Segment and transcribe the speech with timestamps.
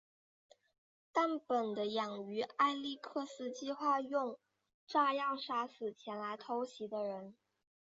[1.11, 4.39] 但本的养女艾莉克斯计划用
[4.87, 7.35] 炸药杀死前来偷袭的人。